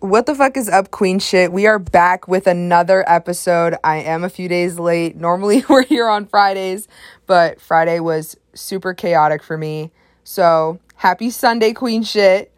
What 0.00 0.26
the 0.26 0.34
fuck 0.36 0.56
is 0.56 0.68
up, 0.68 0.92
Queen 0.92 1.18
shit? 1.18 1.50
We 1.50 1.66
are 1.66 1.80
back 1.80 2.28
with 2.28 2.46
another 2.46 3.02
episode. 3.10 3.74
I 3.82 3.96
am 3.96 4.22
a 4.22 4.28
few 4.28 4.48
days 4.48 4.78
late. 4.78 5.16
Normally, 5.16 5.64
we're 5.68 5.82
here 5.82 6.08
on 6.08 6.26
Fridays, 6.26 6.86
but 7.26 7.60
Friday 7.60 7.98
was 7.98 8.36
super 8.54 8.94
chaotic 8.94 9.42
for 9.42 9.58
me. 9.58 9.90
So, 10.22 10.78
happy 10.94 11.30
Sunday, 11.30 11.72
Queen 11.72 12.04
shit. 12.04 12.54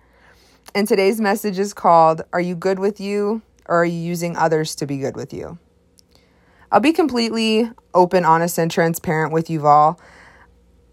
And 0.74 0.86
today's 0.86 1.18
message 1.18 1.58
is 1.58 1.72
called 1.72 2.20
Are 2.34 2.42
You 2.42 2.54
Good 2.54 2.78
With 2.78 3.00
You 3.00 3.40
or 3.64 3.78
Are 3.78 3.84
You 3.86 3.98
Using 3.98 4.36
Others 4.36 4.74
to 4.74 4.86
Be 4.86 4.98
Good 4.98 5.16
With 5.16 5.32
You? 5.32 5.58
I'll 6.70 6.80
be 6.80 6.92
completely 6.92 7.70
open, 7.94 8.26
honest, 8.26 8.58
and 8.58 8.70
transparent 8.70 9.32
with 9.32 9.48
you 9.48 9.66
all. 9.66 9.98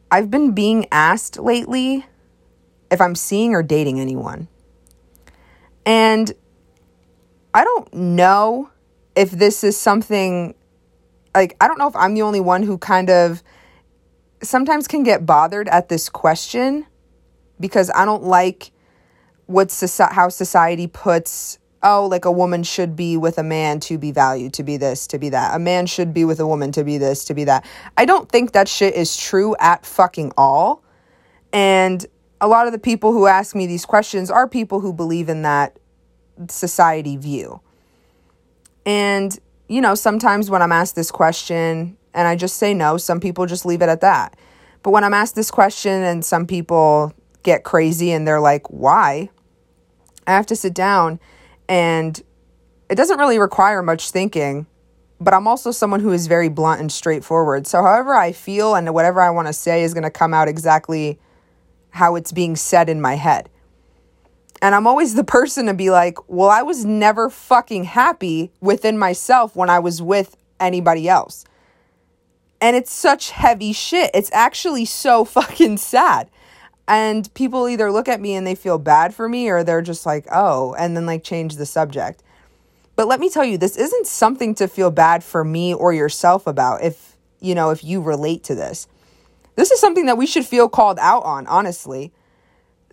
I've 0.09 0.32
been 0.32 0.54
being 0.54 0.88
asked 0.93 1.38
lately 1.38 2.05
if 2.89 3.02
I'm 3.02 3.16
seeing 3.16 3.54
or 3.54 3.64
dating 3.64 4.00
anyone. 4.00 4.48
And 5.88 6.33
I 7.53 7.63
don't 7.63 7.93
know 7.93 8.70
if 9.16 9.31
this 9.31 9.63
is 9.63 9.77
something 9.77 10.53
like, 11.34 11.55
I 11.62 11.67
don't 11.67 11.79
know 11.79 11.88
if 11.88 11.95
I'm 11.95 12.13
the 12.13 12.23
only 12.23 12.41
one 12.41 12.62
who 12.62 12.77
kind 12.77 13.09
of 13.09 13.41
sometimes 14.43 14.85
can 14.85 15.03
get 15.03 15.26
bothered 15.26 15.70
at 15.70 15.88
this 15.88 16.09
question 16.09 16.85
because 17.57 17.89
I 17.95 18.03
don't 18.03 18.23
like 18.23 18.71
what 19.45 19.70
soci- 19.70 20.12
how 20.12 20.27
society 20.27 20.88
puts 20.88 21.57
oh 21.84 22.05
like 22.05 22.26
a 22.26 22.31
woman 22.31 22.63
should 22.63 22.95
be 22.95 23.15
with 23.15 23.38
a 23.38 23.43
man 23.43 23.79
to 23.79 23.98
be 23.98 24.12
valued 24.12 24.51
to 24.55 24.63
be 24.63 24.76
this 24.76 25.07
to 25.07 25.17
be 25.17 25.29
that. 25.29 25.55
A 25.55 25.59
man 25.59 25.85
should 25.85 26.13
be 26.13 26.26
with 26.26 26.41
a 26.41 26.48
woman 26.48 26.73
to 26.73 26.84
be 26.84 26.98
this 26.98 27.23
to 27.26 27.34
be 27.34 27.45
that. 27.45 27.65
I 27.95 28.04
don't 28.04 28.29
think 28.29 28.51
that 28.51 28.67
shit 28.67 28.93
is 28.93 29.15
true 29.15 29.55
at 29.57 29.85
fucking 29.85 30.34
all. 30.38 30.84
And 31.54 32.05
a 32.40 32.48
lot 32.48 32.68
of 32.68 32.73
the 32.73 32.80
people 32.80 33.12
who 33.12 33.27
ask 33.27 33.55
me 33.55 33.66
these 33.66 33.86
questions 33.86 34.30
are 34.30 34.48
people 34.48 34.80
who 34.80 34.94
believe 34.94 35.30
in 35.30 35.41
that 35.41 35.77
society 36.50 37.18
view. 37.18 37.62
And, 38.86 39.38
you 39.68 39.82
know, 39.82 39.96
sometimes 39.96 40.49
when 40.49 40.62
I'm 40.62 40.71
asked 40.71 40.96
this 40.96 41.12
question 41.12 41.98
and 42.13 42.27
I 42.27 42.35
just 42.35 42.57
say 42.57 42.74
no, 42.74 42.98
some 42.98 43.20
people 43.20 43.46
just 43.46 43.66
leave 43.66 43.82
it 43.82 43.90
at 43.90 44.02
that. 44.02 44.38
But 44.84 44.91
when 44.91 45.04
I'm 45.04 45.13
asked 45.13 45.35
this 45.35 45.52
question 45.52 46.04
and 46.04 46.24
some 46.24 46.46
people 46.46 47.13
get 47.44 47.63
crazy 47.63 48.12
and 48.12 48.27
they're 48.27 48.40
like, 48.40 48.68
why? 48.70 49.29
I 50.26 50.32
have 50.32 50.46
to 50.48 50.55
sit 50.55 50.74
down 50.74 51.20
and 51.68 52.22
it 52.90 52.96
doesn't 52.96 53.18
really 53.18 53.40
require 53.40 53.82
much 53.82 54.12
thinking, 54.12 54.68
but 55.20 55.34
I'm 55.34 55.48
also 55.48 55.72
someone 55.72 55.99
who 55.99 56.12
is 56.12 56.27
very 56.27 56.49
blunt 56.49 56.79
and 56.79 56.91
straightforward. 56.91 57.68
So, 57.68 57.82
however 57.82 58.13
I 58.13 58.32
feel 58.32 58.76
and 58.76 58.94
whatever 58.94 59.22
I 59.22 59.29
want 59.29 59.48
to 59.48 59.54
say 59.54 59.84
is 59.84 59.94
going 59.94 60.04
to 60.04 60.12
come 60.12 60.34
out 60.34 60.48
exactly 60.48 61.20
how 61.98 62.15
it's 62.15 62.31
being 62.31 62.55
said 62.55 62.90
in 62.90 63.01
my 63.01 63.15
head. 63.15 63.49
And 64.62 64.73
I'm 64.73 64.88
always 64.88 65.13
the 65.13 65.23
person 65.23 65.67
to 65.67 65.73
be 65.73 65.90
like, 65.90 66.17
well, 66.29 66.50
I 66.50 66.62
was 66.62 66.85
never 66.85 67.29
fucking 67.29 67.84
happy 67.84 68.51
within 68.59 68.97
myself 68.97 69.56
when 69.56 69.69
I 69.69 69.79
was 69.79 70.01
with 70.01 70.35
anybody 70.59 71.07
else. 71.07 71.45
And 72.59 72.75
it's 72.75 72.91
such 72.91 73.31
heavy 73.31 73.73
shit. 73.73 74.12
It's 74.13 74.31
actually 74.34 74.85
so 74.85 75.25
fucking 75.38 75.78
sad. 75.78 76.29
And 76.88 77.31
people 77.34 77.67
either 77.67 77.91
look 77.91 78.07
at 78.07 78.22
me 78.22 78.34
and 78.34 78.47
they 78.47 78.56
feel 78.56 78.79
bad 78.79 79.13
for 79.13 79.28
me 79.28 79.50
or 79.50 79.63
they're 79.63 79.81
just 79.81 80.06
like, 80.06 80.25
oh, 80.31 80.73
and 80.79 80.95
then 80.95 81.06
like 81.06 81.23
change 81.23 81.57
the 81.57 81.66
subject. 81.66 82.23
But 82.95 83.07
let 83.07 83.19
me 83.19 83.29
tell 83.29 83.44
you, 83.44 83.57
this 83.57 83.78
isn't 83.78 84.07
something 84.07 84.56
to 84.56 84.67
feel 84.67 84.89
bad 84.89 85.23
for 85.23 85.44
me 85.44 85.73
or 85.73 85.94
yourself 85.94 86.47
about 86.47 86.84
if, 86.84 87.16
you 87.39 87.53
know, 87.53 87.69
if 87.69 87.84
you 87.84 88.01
relate 88.01 88.44
to 88.45 88.56
this. 88.56 88.88
This 89.58 89.72
is 89.72 89.80
something 89.80 90.06
that 90.06 90.19
we 90.19 90.28
should 90.28 90.46
feel 90.46 90.69
called 90.69 91.00
out 91.00 91.24
on, 91.24 91.47
honestly. 91.47 92.13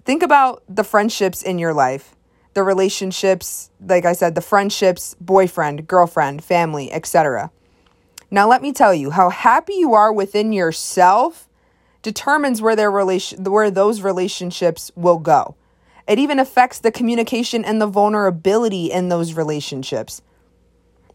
Think 0.06 0.22
about 0.22 0.62
the 0.66 0.82
friendships 0.82 1.42
in 1.42 1.58
your 1.58 1.74
life, 1.74 2.16
the 2.54 2.62
relationships, 2.62 3.70
like 3.86 4.06
I 4.06 4.14
said, 4.14 4.34
the 4.34 4.40
friendships, 4.40 5.14
boyfriend, 5.20 5.86
girlfriend, 5.86 6.42
family, 6.42 6.90
etc. 6.90 7.50
Now, 8.30 8.48
let 8.48 8.62
me 8.62 8.72
tell 8.72 8.94
you, 8.94 9.10
how 9.10 9.28
happy 9.28 9.74
you 9.74 9.92
are 9.92 10.10
within 10.10 10.54
yourself 10.54 11.48
determines 12.00 12.62
where 12.62 12.74
their 12.74 12.90
relation 12.90 13.44
where 13.44 13.70
those 13.70 14.00
relationships 14.00 14.90
will 14.96 15.18
go. 15.18 15.56
It 16.08 16.18
even 16.18 16.38
affects 16.38 16.78
the 16.78 16.90
communication 16.90 17.62
and 17.62 17.78
the 17.78 17.86
vulnerability 17.86 18.90
in 18.90 19.10
those 19.10 19.34
relationships. 19.34 20.22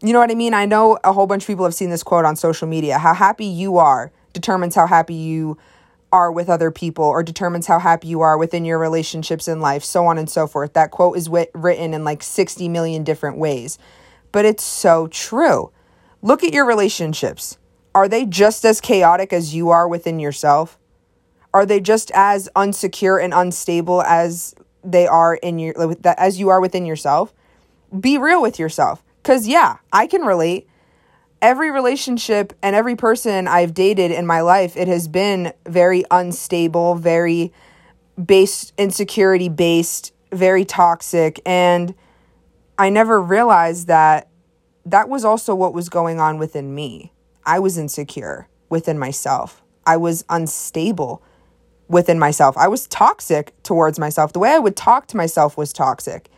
You 0.00 0.12
know 0.12 0.20
what 0.20 0.30
I 0.30 0.36
mean? 0.36 0.54
I 0.54 0.64
know 0.64 0.96
a 1.02 1.12
whole 1.12 1.26
bunch 1.26 1.42
of 1.42 1.46
people 1.48 1.64
have 1.64 1.74
seen 1.74 1.90
this 1.90 2.04
quote 2.04 2.24
on 2.24 2.36
social 2.36 2.68
media. 2.68 2.98
How 2.98 3.14
happy 3.14 3.46
you 3.46 3.78
are 3.78 4.12
determines 4.32 4.74
how 4.74 4.86
happy 4.86 5.14
you 5.14 5.58
are 6.12 6.32
with 6.32 6.48
other 6.48 6.70
people 6.70 7.04
or 7.04 7.22
determines 7.22 7.66
how 7.66 7.78
happy 7.78 8.08
you 8.08 8.20
are 8.20 8.36
within 8.36 8.64
your 8.64 8.78
relationships 8.78 9.46
in 9.46 9.60
life, 9.60 9.84
so 9.84 10.06
on 10.06 10.18
and 10.18 10.28
so 10.28 10.46
forth. 10.46 10.72
That 10.72 10.90
quote 10.90 11.16
is 11.16 11.28
wit- 11.28 11.50
written 11.54 11.94
in 11.94 12.04
like 12.04 12.22
60 12.22 12.68
million 12.68 13.04
different 13.04 13.38
ways, 13.38 13.78
but 14.32 14.44
it's 14.44 14.64
so 14.64 15.06
true. 15.08 15.70
Look 16.22 16.42
at 16.44 16.52
your 16.52 16.66
relationships. 16.66 17.58
Are 17.94 18.08
they 18.08 18.24
just 18.24 18.64
as 18.64 18.80
chaotic 18.80 19.32
as 19.32 19.54
you 19.54 19.70
are 19.70 19.88
within 19.88 20.18
yourself? 20.20 20.78
Are 21.52 21.66
they 21.66 21.80
just 21.80 22.10
as 22.14 22.48
unsecure 22.54 23.22
and 23.22 23.34
unstable 23.34 24.02
as 24.02 24.54
they 24.84 25.06
are 25.06 25.34
in 25.34 25.58
your 25.58 25.96
as 26.16 26.38
you 26.38 26.48
are 26.48 26.60
within 26.60 26.86
yourself? 26.86 27.34
Be 27.98 28.18
real 28.18 28.40
with 28.40 28.58
yourself. 28.58 29.02
Cuz 29.24 29.48
yeah, 29.48 29.78
I 29.92 30.06
can 30.06 30.22
relate 30.22 30.68
every 31.42 31.70
relationship 31.70 32.52
and 32.62 32.76
every 32.76 32.96
person 32.96 33.48
I've 33.48 33.74
dated 33.74 34.10
in 34.10 34.26
my 34.26 34.40
life, 34.40 34.76
it 34.76 34.88
has 34.88 35.08
been 35.08 35.52
very 35.66 36.04
unstable, 36.10 36.94
very 36.94 37.52
based, 38.22 38.72
insecurity 38.76 39.48
based, 39.48 40.12
very 40.32 40.64
toxic. 40.64 41.40
And 41.46 41.94
I 42.78 42.90
never 42.90 43.20
realized 43.20 43.86
that 43.88 44.28
that 44.86 45.08
was 45.08 45.24
also 45.24 45.54
what 45.54 45.74
was 45.74 45.88
going 45.88 46.20
on 46.20 46.38
within 46.38 46.74
me. 46.74 47.12
I 47.44 47.58
was 47.58 47.78
insecure 47.78 48.48
within 48.68 48.98
myself, 48.98 49.62
I 49.86 49.96
was 49.96 50.24
unstable 50.28 51.22
within 51.88 52.18
myself, 52.18 52.56
I 52.56 52.68
was 52.68 52.86
toxic 52.86 53.52
towards 53.62 53.98
myself. 53.98 54.32
The 54.32 54.38
way 54.38 54.50
I 54.50 54.58
would 54.58 54.76
talk 54.76 55.06
to 55.08 55.16
myself 55.16 55.56
was 55.56 55.72
toxic. 55.72 56.30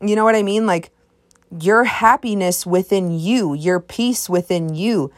You 0.00 0.14
know 0.14 0.24
what 0.24 0.34
I 0.34 0.42
mean? 0.42 0.66
Like, 0.66 0.90
your 1.50 1.84
happiness 1.84 2.66
within 2.66 3.18
you, 3.18 3.54
your 3.54 3.80
peace 3.80 4.28
within 4.28 4.74
you 4.74 5.12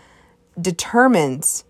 determines 0.60 1.64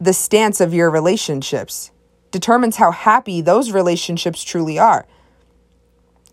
the 0.00 0.12
stance 0.12 0.60
of 0.60 0.74
your 0.74 0.90
relationships, 0.90 1.90
determines 2.30 2.76
how 2.76 2.90
happy 2.90 3.40
those 3.40 3.72
relationships 3.72 4.42
truly 4.42 4.78
are. 4.78 5.06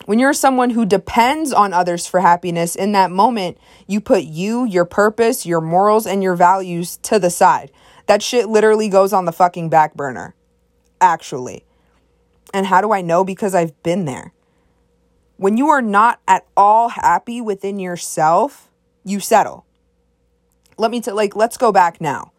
When 0.05 0.17
you're 0.17 0.33
someone 0.33 0.71
who 0.71 0.85
depends 0.85 1.53
on 1.53 1.71
others 1.71 2.07
for 2.07 2.19
happiness, 2.19 2.75
in 2.75 2.93
that 2.93 3.11
moment, 3.11 3.59
you 3.85 4.01
put 4.01 4.23
you, 4.23 4.65
your 4.65 4.85
purpose, 4.85 5.45
your 5.45 5.61
morals, 5.61 6.07
and 6.07 6.23
your 6.23 6.35
values 6.35 6.97
to 7.03 7.19
the 7.19 7.29
side. 7.29 7.71
That 8.07 8.23
shit 8.23 8.49
literally 8.49 8.89
goes 8.89 9.13
on 9.13 9.25
the 9.25 9.31
fucking 9.31 9.69
back 9.69 9.93
burner, 9.93 10.33
actually. 10.99 11.63
And 12.53 12.65
how 12.65 12.81
do 12.81 12.91
I 12.91 13.01
know? 13.01 13.23
Because 13.23 13.53
I've 13.53 13.83
been 13.83 14.05
there. 14.05 14.33
When 15.39 15.55
you 15.55 15.69
are 15.69 15.81
not 15.81 16.19
at 16.27 16.45
all 16.57 16.89
happy 16.89 17.39
within 17.39 17.79
yourself, 17.79 18.69
you 19.05 19.21
settle. 19.21 19.65
Let 20.77 20.91
me 20.91 20.99
t- 20.99 21.13
like 21.13 21.33
let's 21.33 21.55
go 21.55 21.71
back 21.71 22.01
now. 22.01 22.33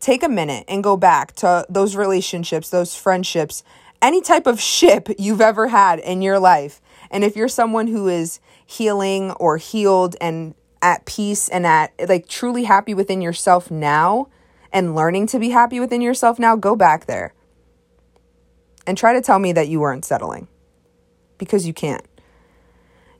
Take 0.00 0.22
a 0.22 0.28
minute 0.30 0.64
and 0.66 0.82
go 0.82 0.96
back 0.96 1.34
to 1.36 1.66
those 1.68 1.96
relationships, 1.96 2.70
those 2.70 2.94
friendships, 2.94 3.62
any 4.00 4.22
type 4.22 4.46
of 4.46 4.58
ship 4.58 5.10
you've 5.18 5.42
ever 5.42 5.68
had 5.68 5.98
in 5.98 6.22
your 6.22 6.38
life. 6.38 6.80
And 7.10 7.24
if 7.24 7.36
you're 7.36 7.46
someone 7.46 7.88
who 7.88 8.08
is 8.08 8.40
healing 8.64 9.32
or 9.32 9.58
healed 9.58 10.16
and 10.18 10.54
at 10.80 11.04
peace 11.04 11.50
and 11.50 11.66
at 11.66 11.92
like 12.08 12.26
truly 12.26 12.64
happy 12.64 12.94
within 12.94 13.20
yourself 13.20 13.70
now 13.70 14.28
and 14.72 14.94
learning 14.94 15.26
to 15.26 15.38
be 15.38 15.50
happy 15.50 15.78
within 15.78 16.00
yourself 16.00 16.38
now, 16.38 16.56
go 16.56 16.74
back 16.74 17.04
there 17.04 17.34
and 18.86 18.96
try 18.96 19.12
to 19.12 19.20
tell 19.20 19.38
me 19.38 19.52
that 19.52 19.68
you 19.68 19.78
weren't 19.78 20.06
settling 20.06 20.48
because 21.36 21.66
you 21.66 21.74
can't 21.74 22.06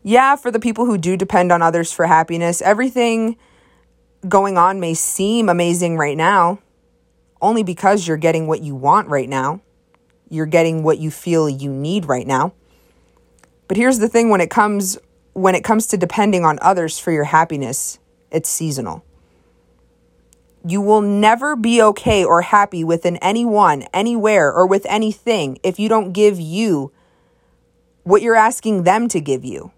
yeah, 0.06 0.36
for 0.36 0.52
the 0.52 0.60
people 0.60 0.86
who 0.86 0.98
do 0.98 1.16
depend 1.16 1.50
on 1.50 1.62
others 1.62 1.90
for 1.90 2.06
happiness, 2.06 2.62
everything 2.62 3.36
going 4.28 4.56
on 4.56 4.78
may 4.78 4.94
seem 4.94 5.48
amazing 5.48 5.96
right 5.96 6.16
now, 6.16 6.60
only 7.42 7.64
because 7.64 8.06
you're 8.06 8.16
getting 8.16 8.46
what 8.46 8.60
you 8.60 8.76
want 8.76 9.08
right 9.08 9.28
now. 9.28 9.62
You're 10.30 10.46
getting 10.46 10.84
what 10.84 10.98
you 10.98 11.10
feel 11.10 11.48
you 11.48 11.72
need 11.72 12.04
right 12.04 12.24
now. 12.24 12.52
But 13.66 13.78
here's 13.78 13.98
the 13.98 14.08
thing 14.08 14.30
when 14.30 14.40
it 14.40 14.48
comes 14.48 14.96
when 15.32 15.56
it 15.56 15.64
comes 15.64 15.88
to 15.88 15.96
depending 15.96 16.44
on 16.44 16.60
others 16.62 17.00
for 17.00 17.10
your 17.10 17.24
happiness, 17.24 17.98
it's 18.30 18.48
seasonal. 18.48 19.04
You 20.64 20.82
will 20.82 21.02
never 21.02 21.56
be 21.56 21.82
okay 21.82 22.24
or 22.24 22.42
happy 22.42 22.84
within 22.84 23.16
anyone, 23.16 23.82
anywhere, 23.92 24.52
or 24.52 24.68
with 24.68 24.86
anything 24.88 25.58
if 25.64 25.80
you 25.80 25.88
don't 25.88 26.12
give 26.12 26.38
you 26.38 26.92
what 28.04 28.22
you're 28.22 28.36
asking 28.36 28.84
them 28.84 29.08
to 29.08 29.20
give 29.20 29.44
you. 29.44 29.72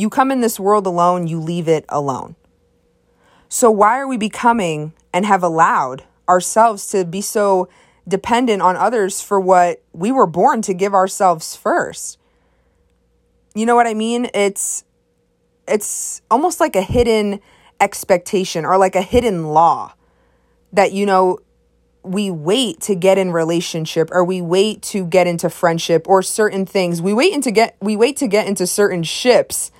You 0.00 0.08
come 0.08 0.30
in 0.30 0.40
this 0.40 0.58
world 0.58 0.86
alone, 0.86 1.26
you 1.26 1.38
leave 1.38 1.68
it 1.68 1.84
alone. 1.90 2.34
So, 3.50 3.70
why 3.70 3.98
are 3.98 4.08
we 4.08 4.16
becoming 4.16 4.94
and 5.12 5.26
have 5.26 5.42
allowed 5.42 6.04
ourselves 6.26 6.88
to 6.92 7.04
be 7.04 7.20
so 7.20 7.68
dependent 8.08 8.62
on 8.62 8.76
others 8.76 9.20
for 9.20 9.38
what 9.38 9.82
we 9.92 10.10
were 10.10 10.26
born 10.26 10.62
to 10.62 10.72
give 10.72 10.94
ourselves 10.94 11.54
first? 11.54 12.16
you 13.54 13.66
know 13.66 13.74
what 13.74 13.86
I 13.86 13.92
mean? 13.92 14.28
It's 14.32 14.84
it's 15.68 16.22
almost 16.30 16.60
like 16.60 16.76
a 16.76 16.82
hidden 16.82 17.40
expectation 17.78 18.64
or 18.64 18.78
like 18.78 18.94
a 18.94 19.02
hidden 19.02 19.48
law 19.48 19.92
that 20.72 20.92
you 20.92 21.04
know 21.04 21.40
we 22.02 22.30
wait 22.30 22.80
to 22.80 22.94
get 22.94 23.18
in 23.18 23.32
relationship 23.32 24.08
or 24.12 24.24
we 24.24 24.40
wait 24.40 24.80
to 24.80 25.04
get 25.04 25.26
into 25.26 25.50
friendship 25.50 26.08
or 26.08 26.22
certain 26.22 26.64
things. 26.64 27.02
We 27.02 27.12
wait 27.12 27.34
into 27.34 27.50
get 27.50 27.76
we 27.82 27.96
wait 27.96 28.16
to 28.16 28.28
get 28.28 28.46
into 28.46 28.66
certain 28.66 29.02
ships 29.02 29.70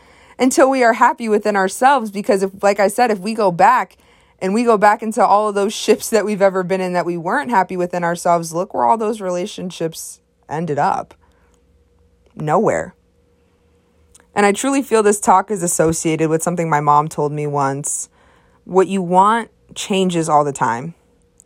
until 0.40 0.70
we 0.70 0.82
are 0.82 0.94
happy 0.94 1.28
within 1.28 1.54
ourselves 1.54 2.10
because 2.10 2.42
if 2.42 2.62
like 2.62 2.80
I 2.80 2.88
said 2.88 3.10
if 3.10 3.20
we 3.20 3.34
go 3.34 3.52
back 3.52 3.96
and 4.40 4.54
we 4.54 4.64
go 4.64 4.78
back 4.78 5.02
into 5.02 5.24
all 5.24 5.50
of 5.50 5.54
those 5.54 5.74
ships 5.74 6.08
that 6.10 6.24
we've 6.24 6.42
ever 6.42 6.62
been 6.62 6.80
in 6.80 6.94
that 6.94 7.04
we 7.04 7.18
weren't 7.18 7.50
happy 7.50 7.76
within 7.76 8.02
ourselves, 8.02 8.54
look 8.54 8.72
where 8.72 8.86
all 8.86 8.96
those 8.96 9.20
relationships 9.20 10.20
ended 10.48 10.78
up. 10.78 11.14
Nowhere. 12.34 12.94
And 14.34 14.46
I 14.46 14.52
truly 14.52 14.82
feel 14.82 15.02
this 15.02 15.20
talk 15.20 15.50
is 15.50 15.62
associated 15.62 16.30
with 16.30 16.42
something 16.42 16.70
my 16.70 16.80
mom 16.80 17.08
told 17.08 17.32
me 17.32 17.46
once. 17.46 18.08
What 18.64 18.88
you 18.88 19.02
want 19.02 19.50
changes 19.74 20.28
all 20.28 20.44
the 20.44 20.52
time. 20.52 20.94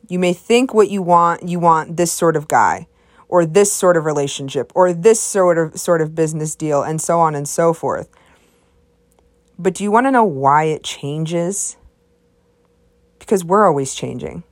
You 0.08 0.19
may 0.19 0.32
think 0.32 0.73
what 0.73 0.90
you 0.90 1.02
want, 1.02 1.49
you 1.49 1.58
want 1.58 1.97
this 1.97 2.12
sort 2.12 2.37
of 2.37 2.47
guy 2.47 2.87
or 3.26 3.44
this 3.44 3.73
sort 3.73 3.97
of 3.97 4.05
relationship 4.05 4.70
or 4.75 4.93
this 4.93 5.19
sort 5.19 5.58
of 5.58 5.81
sort 5.81 6.00
of 6.00 6.14
business 6.14 6.55
deal 6.55 6.82
and 6.82 7.00
so 7.00 7.19
on 7.19 7.35
and 7.35 7.49
so 7.49 7.73
forth. 7.73 8.08
But 9.58 9.74
do 9.74 9.84
you 9.84 9.90
want 9.90 10.06
to 10.06 10.10
know 10.10 10.24
why 10.24 10.64
it 10.64 10.82
changes? 10.82 11.76
Because 13.18 13.44
we're 13.44 13.66
always 13.66 13.94
changing. 13.94 14.42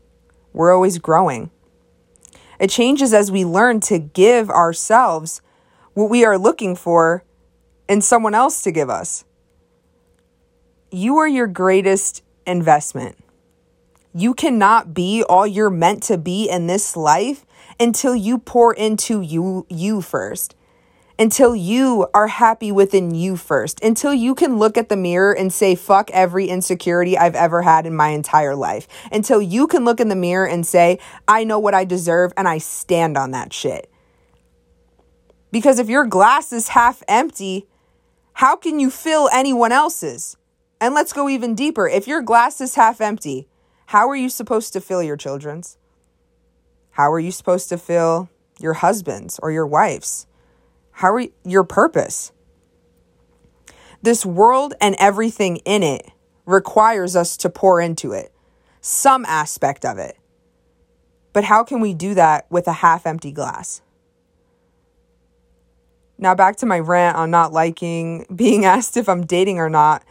We're 0.52 0.72
always 0.72 0.98
growing. 0.98 1.50
It 2.58 2.70
changes 2.70 3.12
as 3.12 3.30
we 3.32 3.44
learn 3.44 3.80
to 3.80 3.98
give 3.98 4.48
ourselves 4.48 5.42
what 5.94 6.10
we 6.10 6.24
are 6.24 6.38
looking 6.38 6.76
for 6.76 7.24
in 7.88 8.00
someone 8.00 8.34
else 8.34 8.62
to 8.62 8.70
give 8.70 8.88
us. 8.88 9.24
You 10.90 11.16
are 11.16 11.28
your 11.28 11.46
greatest 11.46 12.22
investment. 12.46 13.16
You 14.14 14.34
cannot 14.34 14.94
be 14.94 15.22
all 15.22 15.46
you're 15.46 15.70
meant 15.70 16.02
to 16.04 16.18
be 16.18 16.48
in 16.48 16.66
this 16.66 16.96
life 16.96 17.46
until 17.80 18.14
you 18.14 18.38
pour 18.38 18.74
into 18.74 19.22
you 19.22 19.66
you 19.68 20.02
first. 20.02 20.54
Until 21.22 21.54
you 21.54 22.08
are 22.14 22.26
happy 22.26 22.72
within 22.72 23.14
you 23.14 23.36
first. 23.36 23.80
Until 23.80 24.12
you 24.12 24.34
can 24.34 24.58
look 24.58 24.76
at 24.76 24.88
the 24.88 24.96
mirror 24.96 25.32
and 25.32 25.52
say 25.52 25.76
fuck 25.76 26.10
every 26.10 26.48
insecurity 26.48 27.16
I've 27.16 27.36
ever 27.36 27.62
had 27.62 27.86
in 27.86 27.94
my 27.94 28.08
entire 28.08 28.56
life. 28.56 28.88
Until 29.12 29.40
you 29.40 29.68
can 29.68 29.84
look 29.84 30.00
in 30.00 30.08
the 30.08 30.16
mirror 30.16 30.48
and 30.48 30.66
say 30.66 30.98
I 31.28 31.44
know 31.44 31.60
what 31.60 31.74
I 31.74 31.84
deserve 31.84 32.32
and 32.36 32.48
I 32.48 32.58
stand 32.58 33.16
on 33.16 33.30
that 33.30 33.52
shit. 33.52 33.88
Because 35.52 35.78
if 35.78 35.88
your 35.88 36.04
glass 36.06 36.52
is 36.52 36.70
half 36.70 37.04
empty, 37.06 37.68
how 38.32 38.56
can 38.56 38.80
you 38.80 38.90
fill 38.90 39.30
anyone 39.32 39.70
else's? 39.70 40.36
And 40.80 40.92
let's 40.92 41.12
go 41.12 41.28
even 41.28 41.54
deeper. 41.54 41.86
If 41.86 42.08
your 42.08 42.20
glass 42.20 42.60
is 42.60 42.74
half 42.74 43.00
empty, 43.00 43.46
how 43.86 44.08
are 44.10 44.16
you 44.16 44.28
supposed 44.28 44.72
to 44.72 44.80
fill 44.80 45.04
your 45.04 45.16
children's? 45.16 45.78
How 46.90 47.12
are 47.12 47.20
you 47.20 47.30
supposed 47.30 47.68
to 47.68 47.78
fill 47.78 48.28
your 48.58 48.72
husband's 48.72 49.38
or 49.38 49.52
your 49.52 49.68
wife's? 49.68 50.26
How 51.02 51.14
are 51.14 51.20
you, 51.20 51.32
your 51.44 51.64
purpose? 51.64 52.30
This 54.02 54.24
world 54.24 54.74
and 54.80 54.94
everything 55.00 55.56
in 55.64 55.82
it 55.82 56.08
requires 56.46 57.16
us 57.16 57.36
to 57.38 57.50
pour 57.50 57.80
into 57.80 58.12
it, 58.12 58.32
some 58.80 59.24
aspect 59.24 59.84
of 59.84 59.98
it. 59.98 60.16
But 61.32 61.42
how 61.42 61.64
can 61.64 61.80
we 61.80 61.92
do 61.92 62.14
that 62.14 62.46
with 62.52 62.68
a 62.68 62.72
half 62.74 63.04
empty 63.04 63.32
glass? 63.32 63.82
Now, 66.18 66.36
back 66.36 66.54
to 66.58 66.66
my 66.66 66.78
rant 66.78 67.16
on 67.16 67.32
not 67.32 67.52
liking 67.52 68.24
being 68.36 68.64
asked 68.64 68.96
if 68.96 69.08
I'm 69.08 69.26
dating 69.26 69.58
or 69.58 69.68
not. 69.68 70.04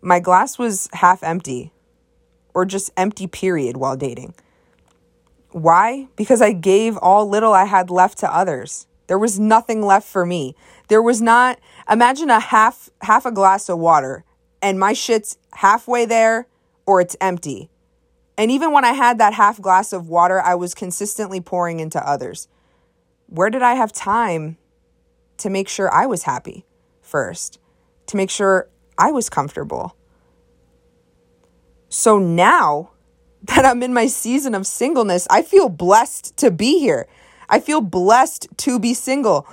My 0.00 0.20
glass 0.20 0.60
was 0.60 0.88
half 0.92 1.24
empty 1.24 1.72
or 2.54 2.64
just 2.64 2.92
empty 2.96 3.26
period 3.26 3.78
while 3.78 3.96
dating. 3.96 4.34
Why? 5.50 6.06
Because 6.14 6.40
I 6.40 6.52
gave 6.52 6.96
all 6.98 7.28
little 7.28 7.52
I 7.52 7.64
had 7.64 7.90
left 7.90 8.18
to 8.18 8.32
others. 8.32 8.86
There 9.10 9.18
was 9.18 9.40
nothing 9.40 9.82
left 9.82 10.06
for 10.06 10.24
me. 10.24 10.54
There 10.86 11.02
was 11.02 11.20
not 11.20 11.58
imagine 11.90 12.30
a 12.30 12.38
half 12.38 12.88
half 13.02 13.26
a 13.26 13.32
glass 13.32 13.68
of 13.68 13.76
water 13.76 14.22
and 14.62 14.78
my 14.78 14.92
shit's 14.92 15.36
halfway 15.54 16.04
there 16.04 16.46
or 16.86 17.00
it's 17.00 17.16
empty. 17.20 17.70
And 18.38 18.52
even 18.52 18.70
when 18.70 18.84
I 18.84 18.92
had 18.92 19.18
that 19.18 19.34
half 19.34 19.60
glass 19.60 19.92
of 19.92 20.08
water, 20.08 20.40
I 20.40 20.54
was 20.54 20.76
consistently 20.76 21.40
pouring 21.40 21.80
into 21.80 22.00
others. 22.08 22.46
Where 23.26 23.50
did 23.50 23.62
I 23.62 23.74
have 23.74 23.92
time 23.92 24.58
to 25.38 25.50
make 25.50 25.68
sure 25.68 25.92
I 25.92 26.06
was 26.06 26.22
happy 26.22 26.64
first? 27.02 27.58
To 28.06 28.16
make 28.16 28.30
sure 28.30 28.68
I 28.96 29.10
was 29.10 29.28
comfortable? 29.28 29.96
So 31.88 32.20
now 32.20 32.92
that 33.42 33.64
I'm 33.64 33.82
in 33.82 33.92
my 33.92 34.06
season 34.06 34.54
of 34.54 34.68
singleness, 34.68 35.26
I 35.28 35.42
feel 35.42 35.68
blessed 35.68 36.36
to 36.36 36.52
be 36.52 36.78
here. 36.78 37.08
I 37.50 37.58
feel 37.58 37.80
blessed 37.80 38.46
to 38.58 38.78
be 38.78 38.94
single. 38.94 39.46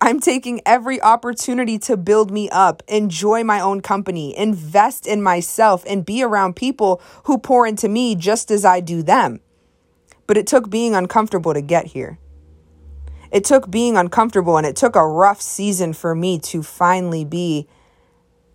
I'm 0.00 0.20
taking 0.20 0.60
every 0.64 1.02
opportunity 1.02 1.78
to 1.80 1.96
build 1.96 2.30
me 2.30 2.48
up, 2.50 2.82
enjoy 2.86 3.42
my 3.42 3.58
own 3.58 3.80
company, 3.80 4.36
invest 4.36 5.06
in 5.06 5.20
myself, 5.20 5.82
and 5.88 6.06
be 6.06 6.22
around 6.22 6.54
people 6.54 7.02
who 7.24 7.38
pour 7.38 7.66
into 7.66 7.88
me 7.88 8.14
just 8.14 8.50
as 8.50 8.64
I 8.64 8.78
do 8.80 9.02
them. 9.02 9.40
But 10.26 10.36
it 10.36 10.46
took 10.46 10.70
being 10.70 10.94
uncomfortable 10.94 11.54
to 11.54 11.60
get 11.60 11.86
here. 11.86 12.18
It 13.32 13.44
took 13.44 13.68
being 13.68 13.96
uncomfortable 13.96 14.56
and 14.56 14.66
it 14.66 14.76
took 14.76 14.94
a 14.94 15.06
rough 15.06 15.40
season 15.40 15.92
for 15.92 16.14
me 16.14 16.38
to 16.40 16.62
finally 16.62 17.24
be 17.24 17.66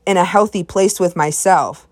in 0.05 0.15
a 0.15 0.23
healthy 0.23 0.63
place 0.63 1.01
with 1.01 1.17
myself. 1.17 1.85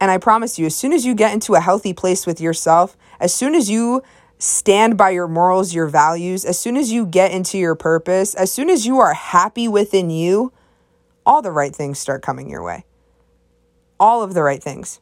And 0.00 0.10
I 0.10 0.16
promise 0.16 0.58
you, 0.58 0.64
as 0.64 0.74
soon 0.74 0.94
as 0.94 1.04
you 1.04 1.14
get 1.14 1.34
into 1.34 1.54
a 1.54 1.60
healthy 1.60 1.92
place 1.92 2.26
with 2.26 2.40
yourself, 2.40 2.96
as 3.20 3.34
soon 3.34 3.54
as 3.54 3.68
you 3.68 4.02
stand 4.40 4.96
by 4.96 5.10
your 5.10 5.28
morals, 5.28 5.74
your 5.74 5.86
values, 5.86 6.46
as 6.46 6.58
soon 6.58 6.76
as 6.76 6.90
you 6.90 7.04
get 7.04 7.30
into 7.30 7.58
your 7.58 7.74
purpose, 7.74 8.34
as 8.34 8.50
soon 8.50 8.70
as 8.70 8.86
you 8.86 8.98
are 8.98 9.12
happy 9.12 9.68
within 9.68 10.08
you, 10.08 10.50
all 11.26 11.42
the 11.42 11.52
right 11.52 11.76
things 11.76 11.98
start 11.98 12.22
coming 12.22 12.48
your 12.48 12.62
way. 12.62 12.84
All 14.00 14.22
of 14.22 14.32
the 14.32 14.42
right 14.42 14.62
things. 14.62 14.98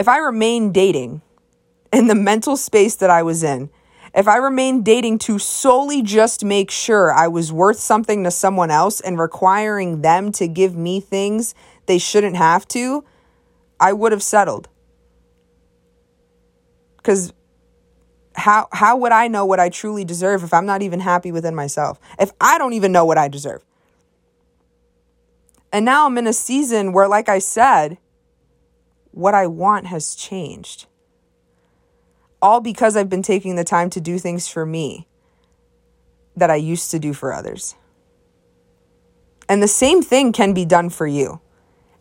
If 0.00 0.08
I 0.08 0.18
remain 0.18 0.72
dating 0.72 1.22
in 1.92 2.08
the 2.08 2.14
mental 2.16 2.56
space 2.56 2.96
that 2.96 3.08
I 3.08 3.22
was 3.22 3.44
in, 3.44 3.70
if 4.12 4.26
I 4.26 4.36
remained 4.38 4.84
dating 4.84 5.18
to 5.18 5.38
solely 5.38 6.02
just 6.02 6.44
make 6.44 6.72
sure 6.72 7.12
I 7.12 7.28
was 7.28 7.52
worth 7.52 7.78
something 7.78 8.24
to 8.24 8.32
someone 8.32 8.72
else 8.72 9.00
and 9.00 9.16
requiring 9.16 10.02
them 10.02 10.32
to 10.32 10.48
give 10.48 10.74
me 10.74 10.98
things 10.98 11.54
they 11.86 11.98
shouldn't 11.98 12.36
have 12.36 12.66
to, 12.68 13.04
I 13.78 13.92
would 13.92 14.10
have 14.10 14.24
settled. 14.24 14.68
Cuz 17.04 17.32
how 18.34 18.68
how 18.72 18.96
would 18.96 19.12
I 19.12 19.28
know 19.28 19.44
what 19.44 19.60
I 19.60 19.68
truly 19.68 20.04
deserve 20.04 20.42
if 20.42 20.54
I'm 20.54 20.66
not 20.66 20.82
even 20.82 21.00
happy 21.00 21.32
within 21.32 21.54
myself? 21.54 21.98
If 22.18 22.32
I 22.40 22.58
don't 22.58 22.72
even 22.72 22.92
know 22.92 23.04
what 23.04 23.18
I 23.18 23.28
deserve. 23.28 23.64
And 25.72 25.84
now 25.84 26.06
I'm 26.06 26.18
in 26.18 26.26
a 26.26 26.32
season 26.32 26.92
where 26.92 27.08
like 27.08 27.28
I 27.28 27.38
said, 27.38 27.98
what 29.12 29.34
I 29.34 29.46
want 29.46 29.86
has 29.86 30.14
changed. 30.14 30.86
All 32.42 32.60
because 32.60 32.96
I've 32.96 33.10
been 33.10 33.22
taking 33.22 33.56
the 33.56 33.64
time 33.64 33.90
to 33.90 34.00
do 34.00 34.18
things 34.18 34.48
for 34.48 34.64
me 34.64 35.06
that 36.36 36.50
I 36.50 36.56
used 36.56 36.90
to 36.92 36.98
do 36.98 37.12
for 37.12 37.32
others. 37.32 37.74
And 39.48 39.62
the 39.62 39.68
same 39.68 40.00
thing 40.00 40.32
can 40.32 40.54
be 40.54 40.64
done 40.64 40.90
for 40.90 41.06
you 41.06 41.40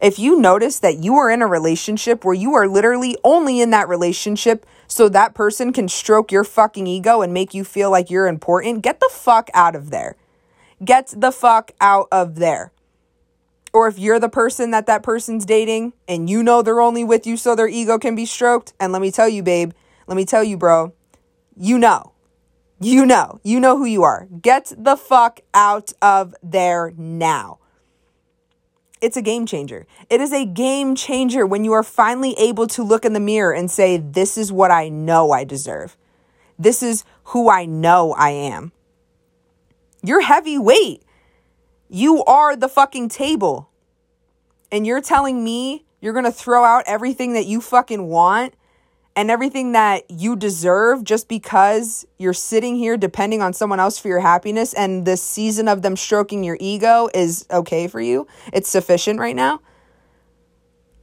if 0.01 0.17
you 0.17 0.39
notice 0.39 0.79
that 0.79 1.03
you 1.03 1.15
are 1.15 1.29
in 1.29 1.41
a 1.41 1.47
relationship 1.47 2.23
where 2.23 2.35
you 2.35 2.53
are 2.53 2.67
literally 2.67 3.17
only 3.23 3.59
in 3.59 3.71
that 3.71 3.89
relationship 3.89 4.65
so 4.87 5.09
that 5.09 5.33
person 5.33 5.73
can 5.73 5.87
stroke 5.87 6.31
your 6.31 6.43
fucking 6.43 6.87
ego 6.87 7.21
and 7.21 7.33
make 7.33 7.53
you 7.53 7.63
feel 7.63 7.91
like 7.91 8.09
you're 8.09 8.27
important, 8.27 8.81
get 8.81 8.99
the 8.99 9.09
fuck 9.11 9.49
out 9.53 9.75
of 9.75 9.89
there. 9.89 10.15
Get 10.83 11.13
the 11.15 11.31
fuck 11.31 11.71
out 11.81 12.07
of 12.11 12.35
there. 12.35 12.71
Or 13.73 13.87
if 13.87 13.99
you're 13.99 14.19
the 14.19 14.29
person 14.29 14.71
that 14.71 14.87
that 14.87 15.03
person's 15.03 15.45
dating 15.45 15.93
and 16.07 16.29
you 16.29 16.41
know 16.41 16.61
they're 16.61 16.81
only 16.81 17.03
with 17.03 17.27
you 17.27 17.37
so 17.37 17.55
their 17.55 17.67
ego 17.67 17.99
can 17.99 18.15
be 18.15 18.25
stroked, 18.25 18.73
and 18.79 18.91
let 18.91 19.01
me 19.01 19.11
tell 19.11 19.29
you, 19.29 19.43
babe, 19.43 19.73
let 20.07 20.15
me 20.15 20.25
tell 20.25 20.43
you, 20.43 20.57
bro, 20.57 20.93
you 21.55 21.77
know. 21.77 22.13
You 22.81 23.05
know. 23.05 23.41
You 23.43 23.59
know 23.59 23.77
who 23.77 23.85
you 23.85 24.03
are. 24.03 24.27
Get 24.41 24.71
the 24.77 24.95
fuck 24.95 25.41
out 25.53 25.91
of 26.01 26.33
there 26.41 26.93
now. 26.97 27.59
It's 29.01 29.17
a 29.17 29.21
game 29.21 29.45
changer. 29.45 29.87
It 30.09 30.19
is 30.19 30.33
a 30.33 30.45
game 30.45 30.95
changer 30.95 31.45
when 31.45 31.63
you 31.63 31.71
are 31.71 31.83
finally 31.83 32.33
able 32.37 32.67
to 32.67 32.83
look 32.83 33.05
in 33.05 33.13
the 33.13 33.19
mirror 33.19 33.53
and 33.53 33.71
say, 33.71 33.97
This 33.97 34.37
is 34.37 34.51
what 34.51 34.71
I 34.71 34.89
know 34.89 35.31
I 35.31 35.43
deserve. 35.43 35.95
This 36.57 36.83
is 36.83 37.05
who 37.25 37.49
I 37.49 37.65
know 37.65 38.13
I 38.17 38.31
am. 38.31 38.73
You're 40.03 40.21
heavyweight. 40.21 41.03
You 41.89 42.23
are 42.25 42.55
the 42.55 42.67
fucking 42.67 43.09
table. 43.09 43.69
And 44.71 44.85
you're 44.85 45.01
telling 45.01 45.43
me 45.43 45.85
you're 46.01 46.13
going 46.13 46.25
to 46.25 46.31
throw 46.31 46.63
out 46.63 46.83
everything 46.85 47.33
that 47.33 47.45
you 47.45 47.61
fucking 47.61 48.05
want 48.05 48.53
and 49.15 49.29
everything 49.29 49.73
that 49.73 50.09
you 50.09 50.35
deserve 50.35 51.03
just 51.03 51.27
because 51.27 52.05
you're 52.17 52.33
sitting 52.33 52.75
here 52.75 52.97
depending 52.97 53.41
on 53.41 53.53
someone 53.53 53.79
else 53.79 53.97
for 53.99 54.07
your 54.07 54.19
happiness 54.19 54.73
and 54.73 55.05
the 55.05 55.17
season 55.17 55.67
of 55.67 55.81
them 55.81 55.95
stroking 55.95 56.43
your 56.43 56.57
ego 56.59 57.09
is 57.13 57.45
okay 57.51 57.87
for 57.87 57.99
you, 57.99 58.27
it's 58.53 58.69
sufficient 58.69 59.19
right 59.19 59.35
now. 59.35 59.61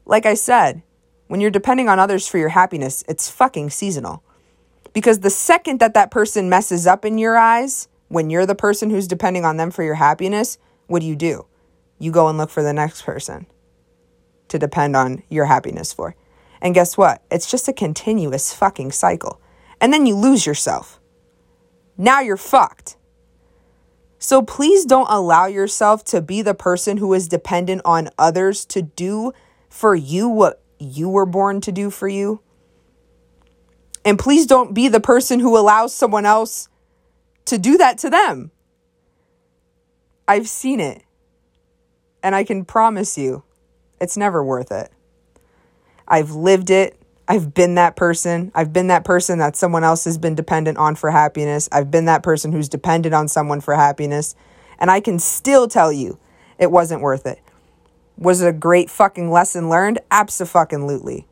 Like 0.04 0.24
I 0.24 0.34
said, 0.34 0.82
when 1.26 1.40
you're 1.40 1.50
depending 1.50 1.88
on 1.88 1.98
others 1.98 2.28
for 2.28 2.38
your 2.38 2.50
happiness, 2.50 3.02
it's 3.08 3.28
fucking 3.28 3.70
seasonal. 3.70 4.22
Because 4.92 5.20
the 5.20 5.30
second 5.30 5.80
that 5.80 5.94
that 5.94 6.10
person 6.10 6.48
messes 6.48 6.86
up 6.86 7.04
in 7.04 7.18
your 7.18 7.36
eyes, 7.36 7.88
when 8.08 8.30
you're 8.30 8.46
the 8.46 8.54
person 8.54 8.88
who's 8.88 9.08
depending 9.08 9.44
on 9.44 9.56
them 9.56 9.70
for 9.70 9.82
your 9.82 9.96
happiness, 9.96 10.58
what 10.86 11.00
do 11.00 11.06
you 11.06 11.16
do? 11.16 11.46
You 11.98 12.12
go 12.12 12.28
and 12.28 12.38
look 12.38 12.50
for 12.50 12.62
the 12.62 12.72
next 12.72 13.02
person 13.02 13.46
to 14.48 14.58
depend 14.58 14.96
on 14.96 15.22
your 15.28 15.46
happiness 15.46 15.92
for. 15.92 16.14
And 16.66 16.74
guess 16.74 16.98
what? 16.98 17.22
It's 17.30 17.48
just 17.48 17.68
a 17.68 17.72
continuous 17.72 18.52
fucking 18.52 18.90
cycle. 18.90 19.40
And 19.80 19.92
then 19.92 20.04
you 20.04 20.16
lose 20.16 20.46
yourself. 20.46 20.98
Now 21.96 22.18
you're 22.18 22.36
fucked. 22.36 22.96
So 24.18 24.42
please 24.42 24.84
don't 24.84 25.06
allow 25.08 25.46
yourself 25.46 26.02
to 26.06 26.20
be 26.20 26.42
the 26.42 26.54
person 26.54 26.96
who 26.96 27.14
is 27.14 27.28
dependent 27.28 27.82
on 27.84 28.10
others 28.18 28.64
to 28.64 28.82
do 28.82 29.32
for 29.68 29.94
you 29.94 30.28
what 30.28 30.60
you 30.80 31.08
were 31.08 31.24
born 31.24 31.60
to 31.60 31.70
do 31.70 31.88
for 31.88 32.08
you. 32.08 32.40
And 34.04 34.18
please 34.18 34.44
don't 34.44 34.74
be 34.74 34.88
the 34.88 34.98
person 34.98 35.38
who 35.38 35.56
allows 35.56 35.94
someone 35.94 36.26
else 36.26 36.68
to 37.44 37.58
do 37.58 37.78
that 37.78 37.96
to 37.98 38.10
them. 38.10 38.50
I've 40.26 40.48
seen 40.48 40.80
it. 40.80 41.04
And 42.24 42.34
I 42.34 42.42
can 42.42 42.64
promise 42.64 43.16
you, 43.16 43.44
it's 44.00 44.16
never 44.16 44.42
worth 44.42 44.72
it. 44.72 44.90
I've 46.08 46.30
lived 46.32 46.70
it. 46.70 47.00
I've 47.28 47.54
been 47.54 47.74
that 47.74 47.96
person. 47.96 48.52
I've 48.54 48.72
been 48.72 48.86
that 48.86 49.04
person 49.04 49.38
that 49.40 49.56
someone 49.56 49.82
else 49.82 50.04
has 50.04 50.16
been 50.16 50.34
dependent 50.34 50.78
on 50.78 50.94
for 50.94 51.10
happiness. 51.10 51.68
I've 51.72 51.90
been 51.90 52.04
that 52.04 52.22
person 52.22 52.52
who's 52.52 52.68
dependent 52.68 53.14
on 53.14 53.26
someone 53.26 53.60
for 53.60 53.74
happiness. 53.74 54.36
And 54.78 54.90
I 54.90 55.00
can 55.00 55.18
still 55.18 55.66
tell 55.66 55.92
you 55.92 56.18
it 56.58 56.70
wasn't 56.70 57.02
worth 57.02 57.26
it. 57.26 57.40
Was 58.16 58.42
it 58.42 58.48
a 58.48 58.52
great 58.52 58.90
fucking 58.90 59.30
lesson 59.30 59.68
learned? 59.68 59.98
Absolutely. 60.10 61.26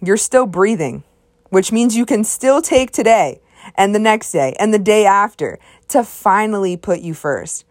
You're 0.00 0.16
still 0.16 0.46
breathing, 0.46 1.02
which 1.50 1.72
means 1.72 1.96
you 1.96 2.06
can 2.06 2.24
still 2.24 2.62
take 2.62 2.90
today 2.90 3.40
and 3.76 3.94
the 3.94 3.98
next 3.98 4.32
day 4.32 4.54
and 4.58 4.72
the 4.72 4.78
day 4.78 5.06
after 5.06 5.58
to 5.88 6.04
finally 6.04 6.76
put 6.76 7.00
you 7.00 7.14
first. 7.14 7.64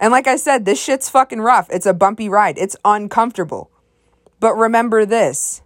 And 0.00 0.10
like 0.12 0.26
I 0.26 0.36
said, 0.36 0.64
this 0.64 0.82
shit's 0.82 1.08
fucking 1.08 1.40
rough. 1.40 1.68
It's 1.70 1.86
a 1.86 1.94
bumpy 1.94 2.28
ride. 2.28 2.58
It's 2.58 2.76
uncomfortable. 2.84 3.70
But 4.44 4.58
remember 4.58 5.06
this 5.06 5.62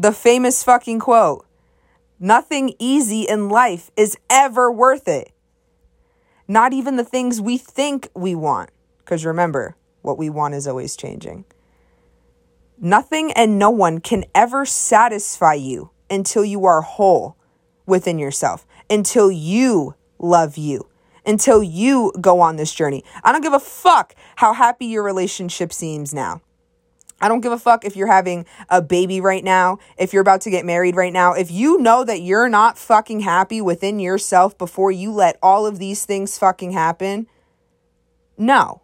the 0.00 0.10
famous 0.10 0.64
fucking 0.64 0.98
quote 0.98 1.46
Nothing 2.18 2.74
easy 2.80 3.22
in 3.22 3.48
life 3.48 3.92
is 3.96 4.18
ever 4.28 4.68
worth 4.68 5.06
it. 5.06 5.30
Not 6.48 6.72
even 6.72 6.96
the 6.96 7.04
things 7.04 7.40
we 7.40 7.56
think 7.56 8.08
we 8.12 8.34
want. 8.34 8.70
Because 8.98 9.24
remember, 9.24 9.76
what 10.02 10.18
we 10.18 10.28
want 10.28 10.54
is 10.54 10.66
always 10.66 10.96
changing. 10.96 11.44
Nothing 12.80 13.30
and 13.30 13.60
no 13.60 13.70
one 13.70 14.00
can 14.00 14.24
ever 14.34 14.66
satisfy 14.66 15.54
you 15.54 15.92
until 16.10 16.44
you 16.44 16.64
are 16.64 16.80
whole 16.80 17.36
within 17.86 18.18
yourself, 18.18 18.66
until 18.90 19.30
you 19.30 19.94
love 20.18 20.56
you, 20.58 20.88
until 21.24 21.62
you 21.62 22.12
go 22.20 22.40
on 22.40 22.56
this 22.56 22.74
journey. 22.74 23.04
I 23.22 23.30
don't 23.30 23.40
give 23.42 23.52
a 23.52 23.60
fuck 23.60 24.16
how 24.34 24.52
happy 24.52 24.86
your 24.86 25.04
relationship 25.04 25.72
seems 25.72 26.12
now. 26.12 26.40
I 27.24 27.28
don't 27.28 27.40
give 27.40 27.52
a 27.52 27.58
fuck 27.58 27.86
if 27.86 27.96
you're 27.96 28.06
having 28.06 28.44
a 28.68 28.82
baby 28.82 29.18
right 29.18 29.42
now, 29.42 29.78
if 29.96 30.12
you're 30.12 30.20
about 30.20 30.42
to 30.42 30.50
get 30.50 30.66
married 30.66 30.94
right 30.94 31.12
now. 31.12 31.32
If 31.32 31.50
you 31.50 31.78
know 31.78 32.04
that 32.04 32.20
you're 32.20 32.50
not 32.50 32.76
fucking 32.76 33.20
happy 33.20 33.62
within 33.62 33.98
yourself 33.98 34.58
before 34.58 34.90
you 34.90 35.10
let 35.10 35.38
all 35.42 35.64
of 35.64 35.78
these 35.78 36.04
things 36.04 36.36
fucking 36.36 36.72
happen, 36.72 37.26
no. 38.36 38.82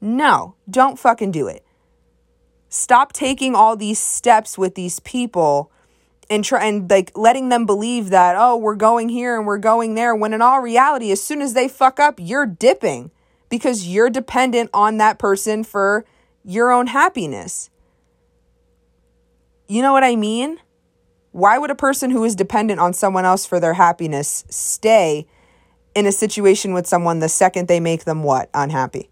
No, 0.00 0.56
don't 0.68 0.98
fucking 0.98 1.30
do 1.30 1.46
it. 1.46 1.64
Stop 2.68 3.12
taking 3.12 3.54
all 3.54 3.76
these 3.76 4.00
steps 4.00 4.58
with 4.58 4.74
these 4.74 4.98
people 4.98 5.70
and 6.28 6.44
try 6.44 6.64
and 6.64 6.90
like 6.90 7.16
letting 7.16 7.48
them 7.48 7.64
believe 7.64 8.10
that, 8.10 8.34
oh, 8.36 8.56
we're 8.56 8.74
going 8.74 9.08
here 9.08 9.36
and 9.36 9.46
we're 9.46 9.58
going 9.58 9.94
there 9.94 10.16
when 10.16 10.32
in 10.32 10.42
all 10.42 10.60
reality, 10.60 11.12
as 11.12 11.22
soon 11.22 11.40
as 11.40 11.54
they 11.54 11.68
fuck 11.68 12.00
up, 12.00 12.16
you're 12.18 12.44
dipping 12.44 13.12
because 13.48 13.86
you're 13.86 14.10
dependent 14.10 14.68
on 14.74 14.96
that 14.96 15.16
person 15.20 15.62
for 15.62 16.04
your 16.44 16.70
own 16.70 16.86
happiness. 16.88 17.70
You 19.66 19.82
know 19.82 19.92
what 19.92 20.04
I 20.04 20.16
mean? 20.16 20.60
Why 21.32 21.58
would 21.58 21.70
a 21.70 21.74
person 21.74 22.10
who 22.10 22.22
is 22.24 22.36
dependent 22.36 22.78
on 22.78 22.92
someone 22.92 23.24
else 23.24 23.44
for 23.46 23.58
their 23.58 23.74
happiness 23.74 24.44
stay 24.48 25.26
in 25.94 26.06
a 26.06 26.12
situation 26.12 26.74
with 26.74 26.86
someone 26.86 27.18
the 27.18 27.28
second 27.28 27.66
they 27.66 27.80
make 27.80 28.04
them 28.04 28.22
what? 28.22 28.50
Unhappy. 28.54 29.10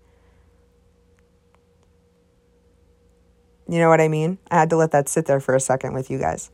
You 3.69 3.79
know 3.79 3.89
what 3.89 4.01
I 4.01 4.09
mean? 4.09 4.39
I 4.51 4.57
had 4.57 4.71
to 4.71 4.77
let 4.77 4.91
that 4.91 5.09
sit 5.09 5.27
there 5.27 5.41
for 5.41 5.55
a 5.55 5.61
second 5.61 5.95
with 5.95 6.11
you 6.11 6.19
guys. 6.19 6.51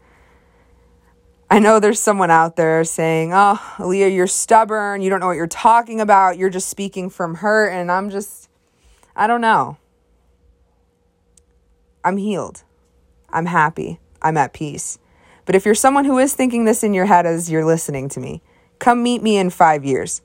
I 1.50 1.58
know 1.58 1.80
there's 1.80 1.98
someone 1.98 2.30
out 2.30 2.56
there 2.56 2.84
saying, 2.84 3.32
Oh, 3.34 3.60
Leah, 3.80 4.08
you're 4.08 4.26
stubborn. 4.26 5.00
You 5.00 5.10
don't 5.10 5.18
know 5.18 5.26
what 5.26 5.36
you're 5.36 5.46
talking 5.46 6.00
about. 6.00 6.36
You're 6.36 6.50
just 6.50 6.68
speaking 6.68 7.08
from 7.10 7.36
hurt. 7.36 7.70
And 7.70 7.90
I'm 7.90 8.10
just, 8.10 8.48
I 9.16 9.26
don't 9.26 9.40
know. 9.40 9.78
I'm 12.04 12.16
healed. 12.16 12.62
I'm 13.30 13.46
happy. 13.46 14.00
I'm 14.22 14.36
at 14.36 14.52
peace. 14.52 14.98
But 15.44 15.54
if 15.54 15.64
you're 15.64 15.74
someone 15.74 16.04
who 16.04 16.18
is 16.18 16.34
thinking 16.34 16.64
this 16.64 16.82
in 16.84 16.94
your 16.94 17.06
head 17.06 17.26
as 17.26 17.50
you're 17.50 17.64
listening 17.64 18.08
to 18.10 18.20
me, 18.20 18.42
come 18.78 19.02
meet 19.02 19.22
me 19.22 19.36
in 19.36 19.50
five 19.50 19.84
years 19.84 20.22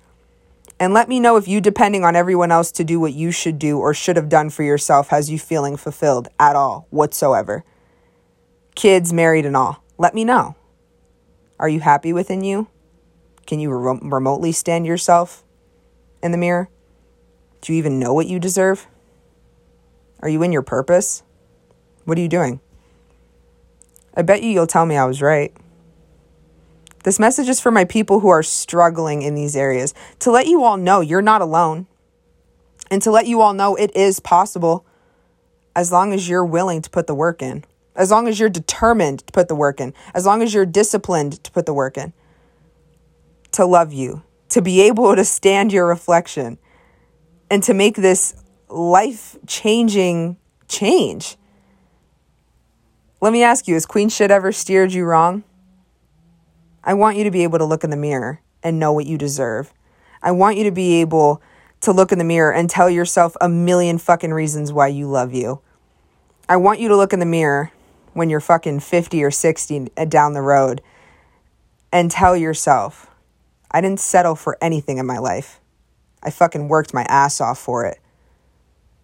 and 0.80 0.94
let 0.94 1.08
me 1.08 1.20
know 1.20 1.38
if 1.38 1.48
you 1.48 1.62
depending 1.62 2.04
on 2.04 2.16
everyone 2.16 2.52
else 2.52 2.72
to 2.74 2.84
do 2.84 3.00
what 3.00 3.14
you 3.14 3.32
should 3.32 3.58
do 3.58 3.80
or 3.80 3.94
should 3.94 4.18
have 4.18 4.30
done 4.30 4.50
for 4.50 4.64
yourself 4.64 5.10
has 5.10 5.30
you 5.30 5.40
feeling 5.40 5.78
fulfilled 5.78 6.28
at 6.40 6.56
all 6.56 6.88
whatsoever. 6.90 7.64
Kids, 8.76 9.14
married, 9.14 9.46
and 9.46 9.56
all. 9.56 9.84
Let 9.98 10.16
me 10.16 10.26
know. 10.26 10.56
Are 11.60 11.70
you 11.70 11.80
happy 11.80 12.12
within 12.12 12.44
you? 12.44 12.68
Can 13.46 13.60
you 13.60 13.72
re- 13.72 14.00
remotely 14.02 14.52
stand 14.52 14.86
yourself 14.86 15.44
in 16.22 16.32
the 16.32 16.38
mirror? 16.38 16.70
Do 17.62 17.72
you 17.72 17.80
even 17.80 18.00
know 18.00 18.14
what 18.14 18.28
you 18.28 18.40
deserve? 18.40 18.88
Are 20.20 20.30
you 20.30 20.42
in 20.44 20.52
your 20.52 20.64
purpose? 20.64 21.24
What 22.06 22.18
are 22.18 22.22
you 22.22 22.28
doing? 22.28 22.60
I 24.16 24.22
bet 24.22 24.44
you 24.44 24.50
you'll 24.50 24.68
tell 24.68 24.86
me 24.86 24.98
I 24.98 25.06
was 25.06 25.22
right. 25.22 25.54
This 27.04 27.20
message 27.20 27.50
is 27.50 27.60
for 27.60 27.72
my 27.72 27.84
people 27.84 28.22
who 28.22 28.30
are 28.30 28.44
struggling 28.44 29.22
in 29.22 29.36
these 29.36 29.56
areas 29.56 29.94
to 30.20 30.32
let 30.32 30.48
you 30.48 30.64
all 30.64 30.78
know 30.78 31.02
you're 31.02 31.22
not 31.22 31.42
alone 31.42 31.88
and 32.90 33.02
to 33.02 33.12
let 33.12 33.28
you 33.28 33.42
all 33.42 33.54
know 33.54 33.76
it 33.76 33.94
is 33.96 34.20
possible 34.20 34.86
as 35.76 35.92
long 35.92 36.14
as 36.14 36.30
you're 36.30 36.46
willing 36.46 36.82
to 36.82 36.90
put 36.90 37.08
the 37.08 37.16
work 37.16 37.42
in, 37.42 37.66
as 37.96 38.12
long 38.12 38.28
as 38.28 38.40
you're 38.40 38.50
determined 38.50 39.20
to 39.26 39.34
put 39.34 39.48
the 39.48 39.56
work 39.56 39.82
in, 39.82 39.94
as 40.14 40.26
long 40.26 40.42
as 40.42 40.54
you're 40.54 40.66
disciplined 40.66 41.44
to 41.44 41.52
put 41.52 41.66
the 41.66 41.74
work 41.74 41.98
in, 41.98 42.14
to 43.52 43.66
love 43.66 43.92
you, 43.92 44.22
to 44.50 44.62
be 44.62 44.82
able 44.82 45.16
to 45.16 45.26
stand 45.26 45.74
your 45.74 45.88
reflection, 45.88 46.58
and 47.50 47.64
to 47.64 47.74
make 47.74 47.96
this 47.96 48.36
life 48.70 49.36
changing 49.48 50.38
change. 50.68 51.36
Let 53.24 53.32
me 53.32 53.42
ask 53.42 53.70
you, 53.70 53.76
has 53.76 53.86
queen 53.86 54.10
shit 54.10 54.32
ever 54.32 54.52
steered 54.52 54.92
you 54.92 55.06
wrong? 55.06 55.46
I 56.84 56.94
want 56.94 57.16
you 57.16 57.24
to 57.24 57.32
be 57.32 57.44
able 57.44 57.58
to 57.58 57.64
look 57.64 57.86
in 57.86 57.90
the 57.90 57.96
mirror 57.96 58.42
and 58.62 58.78
know 58.78 58.92
what 58.92 59.06
you 59.06 59.18
deserve. 59.18 59.72
I 60.22 60.32
want 60.32 60.58
you 60.58 60.66
to 60.66 60.72
be 60.72 61.00
able 61.00 61.42
to 61.80 61.94
look 61.94 62.12
in 62.12 62.18
the 62.18 62.26
mirror 62.26 62.52
and 62.52 62.70
tell 62.70 62.90
yourself 62.90 63.38
a 63.40 63.48
million 63.48 63.98
fucking 63.98 64.34
reasons 64.34 64.74
why 64.74 64.88
you 64.88 65.08
love 65.08 65.34
you. 65.34 65.62
I 66.50 66.58
want 66.58 66.82
you 66.82 66.90
to 66.90 66.98
look 66.98 67.14
in 67.14 67.22
the 67.22 67.26
mirror 67.26 67.72
when 68.12 68.30
you're 68.30 68.42
fucking 68.42 68.82
50 68.82 69.24
or 69.24 69.32
60 69.32 69.88
uh, 69.96 70.04
down 70.04 70.34
the 70.34 70.42
road 70.42 70.82
and 71.94 72.12
tell 72.12 72.36
yourself, 72.36 73.10
I 73.72 73.80
didn't 73.80 74.02
settle 74.02 74.36
for 74.36 74.58
anything 74.60 74.98
in 74.98 75.06
my 75.06 75.20
life. 75.20 75.62
I 76.22 76.30
fucking 76.30 76.68
worked 76.68 76.94
my 76.94 77.04
ass 77.04 77.40
off 77.40 77.58
for 77.58 77.86
it. 77.86 78.02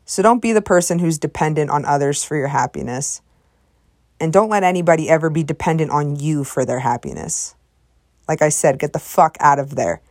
So 0.04 0.22
don't 0.22 0.42
be 0.42 0.52
the 0.52 0.62
person 0.62 1.00
who's 1.00 1.18
dependent 1.18 1.72
on 1.72 1.86
others 1.86 2.26
for 2.26 2.36
your 2.36 2.50
happiness. 2.50 3.22
And 4.20 4.34
don't 4.34 4.50
let 4.50 4.64
anybody 4.64 5.10
ever 5.10 5.30
be 5.30 5.44
dependent 5.44 5.92
on 5.92 6.18
you 6.18 6.44
for 6.44 6.66
their 6.66 6.80
happiness. 6.80 7.56
Like 8.28 8.42
I 8.42 8.50
said, 8.50 8.80
get 8.80 8.94
the 8.94 9.00
fuck 9.00 9.38
out 9.40 9.60
of 9.60 9.76
there. 9.76 10.02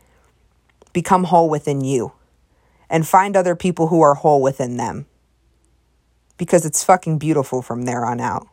Become 0.93 1.25
whole 1.25 1.49
within 1.49 1.81
you. 1.81 2.13
And 2.89 3.07
find 3.07 3.37
other 3.37 3.55
people 3.55 3.87
who 3.87 4.01
are 4.01 4.15
whole 4.15 4.41
within 4.41 4.77
them. 4.77 5.05
Because 6.37 6.65
it's 6.65 6.83
fucking 6.83 7.19
beautiful 7.19 7.61
from 7.61 7.83
there 7.83 8.05
on 8.05 8.19
out. 8.19 8.47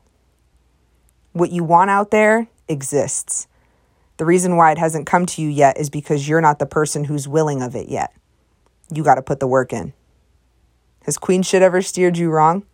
What 1.32 1.50
you 1.50 1.64
want 1.64 1.90
out 1.90 2.10
there 2.10 2.48
exists. 2.68 3.48
The 4.18 4.24
reason 4.24 4.56
why 4.56 4.72
it 4.72 4.78
hasn't 4.78 5.06
come 5.06 5.26
to 5.26 5.42
you 5.42 5.48
yet 5.48 5.78
is 5.78 5.90
because 5.90 6.28
you're 6.28 6.40
not 6.40 6.58
the 6.58 6.66
person 6.66 7.04
who's 7.04 7.28
willing 7.28 7.62
of 7.62 7.74
it 7.74 7.88
yet. 7.88 8.12
You 8.90 9.02
got 9.02 9.16
to 9.16 9.22
put 9.22 9.40
the 9.40 9.46
work 9.46 9.72
in. 9.72 9.92
Has 11.04 11.18
queen 11.18 11.42
shit 11.42 11.62
ever 11.62 11.82
steered 11.82 12.16
you 12.16 12.30
wrong? 12.30 12.64